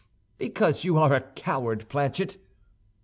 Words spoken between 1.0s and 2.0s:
a coward,